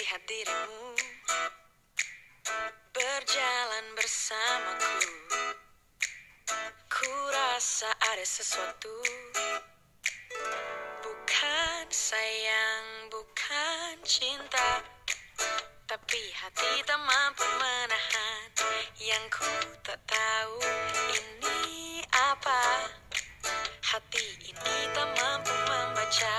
[0.00, 0.96] lihat dirimu
[2.96, 5.12] berjalan bersamaku.
[6.88, 8.96] Ku rasa ada sesuatu,
[11.04, 14.80] bukan sayang, bukan cinta,
[15.84, 18.48] tapi hati tak mampu menahan
[19.04, 19.52] yang ku
[19.84, 20.64] tak tahu
[21.12, 22.88] ini apa.
[23.84, 26.36] Hati ini tak mampu membaca.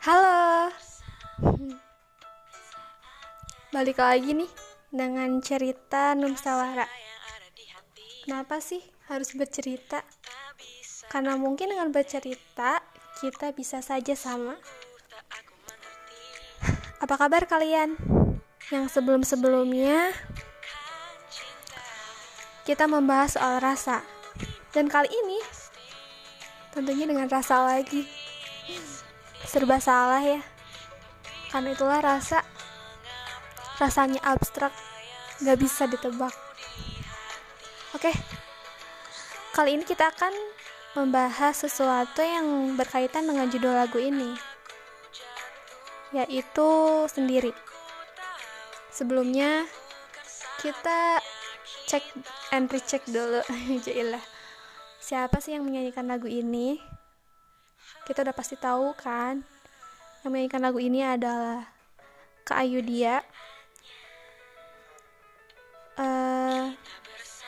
[0.00, 0.72] Halo.
[3.68, 4.48] Balik lagi nih
[4.88, 6.88] dengan cerita Numsawara.
[8.24, 8.80] Kenapa sih
[9.12, 10.00] harus bercerita?
[11.12, 12.80] Karena mungkin dengan bercerita
[13.20, 14.56] kita bisa saja sama.
[17.04, 18.00] Apa kabar kalian?
[18.72, 20.16] Yang sebelum-sebelumnya
[22.64, 24.00] kita membahas soal rasa.
[24.72, 25.44] Dan kali ini
[26.72, 28.30] tentunya dengan rasa lagi.
[29.44, 30.40] Serba salah ya.
[31.50, 32.46] Karena itulah rasa
[33.80, 34.70] rasanya abstrak,
[35.40, 36.30] nggak bisa ditebak.
[37.96, 38.12] Oke,
[39.56, 40.30] kali ini kita akan
[40.94, 44.36] membahas sesuatu yang berkaitan dengan judul lagu ini,
[46.12, 46.70] yaitu
[47.08, 47.50] sendiri.
[48.92, 49.64] Sebelumnya
[50.60, 51.18] kita
[51.88, 52.04] cek
[52.52, 53.40] and recheck dulu,
[53.86, 54.22] Jailah.
[55.00, 56.99] Siapa sih yang menyanyikan lagu ini?
[58.10, 59.38] Kita udah pasti tahu kan?
[60.26, 61.62] Yang menyanyikan lagu ini adalah
[62.42, 63.22] Kak Ayudia.
[65.94, 66.74] Eh,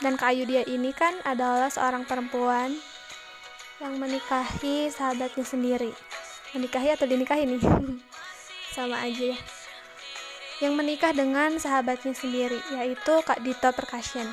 [0.07, 2.79] dan Kak Ayudia ini kan adalah seorang perempuan
[3.83, 5.91] yang menikahi sahabatnya sendiri.
[6.55, 7.63] Menikahi atau dinikahi nih?
[8.79, 9.39] Sama aja ya.
[10.63, 14.31] Yang menikah dengan sahabatnya sendiri, yaitu Kak Dito Percussion.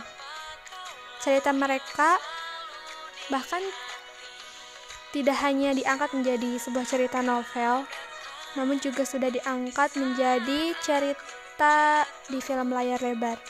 [1.25, 2.21] Cerita mereka
[3.33, 3.65] bahkan
[5.09, 7.89] tidak hanya diangkat menjadi sebuah cerita novel,
[8.53, 13.41] namun juga sudah diangkat menjadi cerita di film layar lebar.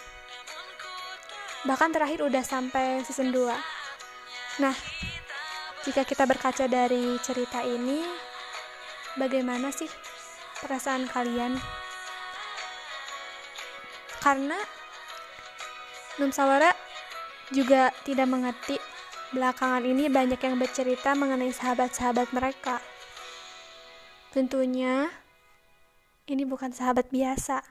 [1.68, 4.64] Bahkan terakhir udah sampai season 2.
[4.64, 4.76] Nah,
[5.84, 8.08] jika kita berkaca dari cerita ini,
[9.20, 9.92] bagaimana sih
[10.64, 11.60] perasaan kalian?
[14.24, 14.56] Karena
[16.20, 16.72] Numsawara
[17.52, 18.79] juga tidak mengerti
[19.30, 22.82] belakangan ini banyak yang bercerita mengenai sahabat-sahabat mereka.
[24.34, 25.10] Tentunya
[26.30, 27.62] ini bukan sahabat biasa.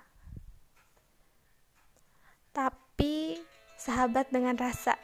[2.54, 3.38] Tapi
[3.78, 4.98] sahabat dengan rasa.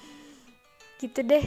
[1.00, 1.44] gitu deh.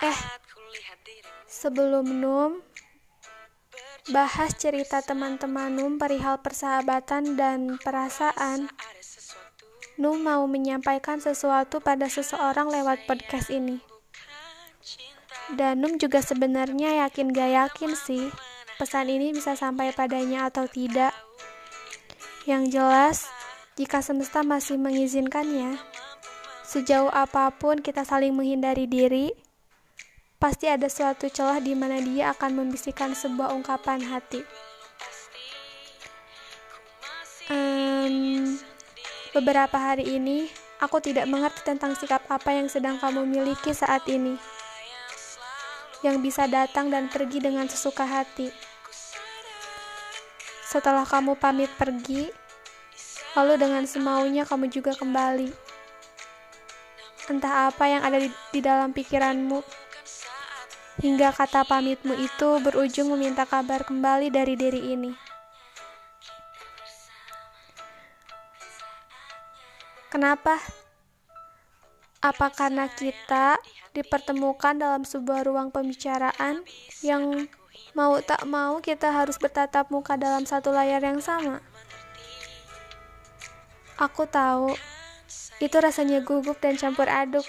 [0.00, 0.39] dirimu
[1.50, 2.62] Sebelum Num
[4.10, 8.70] bahas cerita teman-teman Num perihal persahabatan dan perasaan,
[10.00, 13.82] Num mau menyampaikan sesuatu pada seseorang lewat podcast ini.
[15.54, 18.30] Dan Num juga sebenarnya yakin gak yakin sih
[18.80, 21.12] pesan ini bisa sampai padanya atau tidak.
[22.48, 23.18] Yang jelas,
[23.76, 25.76] jika semesta masih mengizinkannya,
[26.64, 29.36] sejauh apa pun kita saling menghindari diri,
[30.40, 34.40] pasti ada suatu celah di mana dia akan membisikkan sebuah ungkapan hati.
[37.52, 38.56] Em,
[39.36, 40.48] beberapa hari ini,
[40.80, 44.40] aku tidak mengerti tentang sikap apa yang sedang kamu miliki saat ini
[46.00, 48.48] yang bisa datang dan pergi dengan sesuka hati.
[50.64, 52.32] Setelah kamu pamit pergi,
[53.36, 55.52] lalu dengan semaunya kamu juga kembali.
[57.28, 59.60] Entah apa yang ada di, di dalam pikiranmu,
[60.98, 65.14] hingga kata pamitmu itu berujung meminta kabar kembali dari diri ini.
[70.10, 70.58] Kenapa?
[72.18, 73.62] Apa karena kita
[73.94, 76.66] dipertemukan dalam sebuah ruang pembicaraan
[77.06, 77.46] yang
[77.94, 81.62] mau tak mau kita harus bertatap muka dalam satu layar yang sama?
[84.02, 84.74] Aku tahu
[85.62, 87.46] itu rasanya gugup dan campur aduk.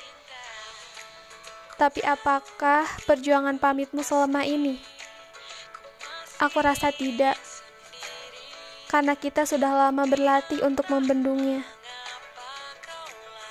[1.82, 4.78] Tapi apakah perjuangan pamitmu selama ini
[6.42, 7.38] Aku rasa tidak.
[8.90, 11.62] Karena kita sudah lama berlatih untuk membendungnya.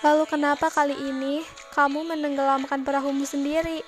[0.03, 3.87] Lalu kenapa kali ini kamu menenggelamkan perahumu sendiri?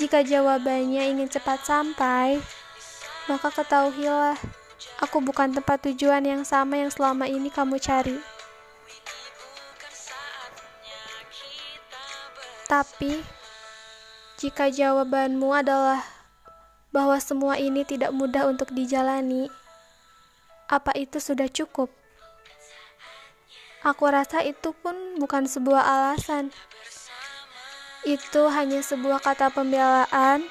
[0.00, 2.40] Jika jawabannya ingin cepat sampai,
[3.28, 4.40] maka ketahuilah,
[5.04, 8.37] aku bukan tempat tujuan yang sama yang selama ini kamu cari.
[12.68, 13.24] Tapi,
[14.36, 16.04] jika jawabanmu adalah
[16.92, 19.48] bahwa semua ini tidak mudah untuk dijalani,
[20.68, 21.88] apa itu sudah cukup?
[23.88, 26.52] Aku rasa itu pun bukan sebuah alasan.
[28.04, 30.44] Itu hanya sebuah kata pembelaan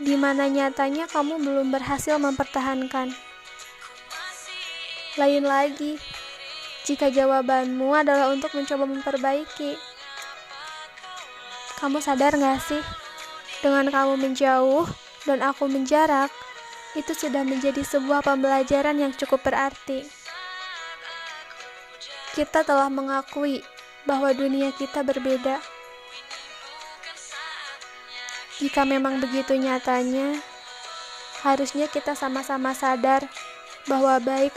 [0.00, 3.12] di mana nyatanya kamu belum berhasil mempertahankan.
[5.20, 6.00] Lain lagi,
[6.88, 9.91] jika jawabanmu adalah untuk mencoba memperbaiki.
[11.82, 12.82] Kamu sadar gak sih?
[13.58, 14.86] Dengan kamu menjauh
[15.26, 16.30] dan aku menjarak,
[16.94, 20.06] itu sudah menjadi sebuah pembelajaran yang cukup berarti
[22.32, 23.60] kita telah mengakui
[24.08, 25.60] bahwa dunia kita berbeda.
[28.56, 30.40] Jika memang begitu nyatanya,
[31.44, 33.28] harusnya kita sama-sama sadar
[33.84, 34.56] bahwa baik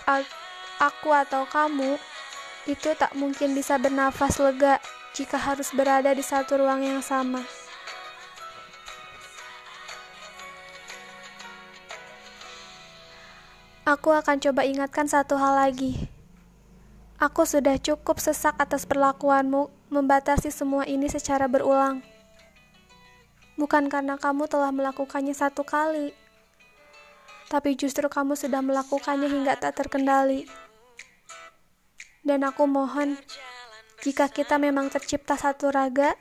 [0.80, 2.00] aku atau kamu
[2.65, 4.81] itu tak mungkin bisa bernafas lega
[5.13, 7.45] jika harus berada di satu ruang yang sama.
[13.85, 16.09] Aku akan coba ingatkan satu hal lagi.
[17.21, 22.01] Aku sudah cukup sesak atas perlakuanmu membatasi semua ini secara berulang.
[23.56, 26.12] Bukan karena kamu telah melakukannya satu kali,
[27.47, 30.50] tapi justru kamu sudah melakukannya hingga tak terkendali.
[32.25, 33.22] Dan aku mohon,
[34.01, 36.18] jika kita memang tercipta satu raga,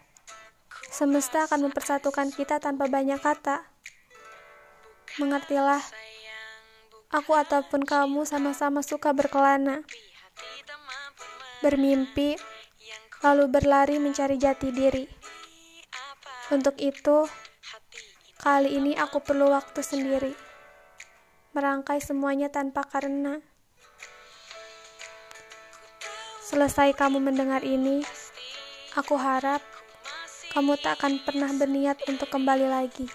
[0.92, 3.64] semesta akan mempersatukan kita tanpa banyak kata.
[5.16, 5.80] Mengertilah,
[7.08, 9.80] aku ataupun kamu sama-sama suka berkelana
[11.64, 12.36] bermimpi,
[13.24, 15.08] lalu berlari mencari jati diri.
[16.52, 17.24] Untuk itu,
[18.44, 20.36] kali ini aku perlu waktu sendiri,
[21.56, 23.40] merangkai semuanya tanpa karena.
[26.54, 28.06] Selesai kamu mendengar ini,
[28.94, 29.58] aku harap
[30.54, 33.10] kamu tak akan pernah berniat untuk kembali lagi.